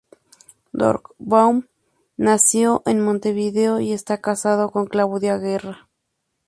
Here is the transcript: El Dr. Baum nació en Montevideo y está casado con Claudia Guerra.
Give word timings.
El 0.73 0.79
Dr. 0.79 1.13
Baum 1.19 1.67
nació 2.17 2.81
en 2.87 3.01
Montevideo 3.05 3.79
y 3.81 3.93
está 3.93 4.19
casado 4.19 4.71
con 4.71 4.87
Claudia 4.87 5.37
Guerra. 5.37 5.89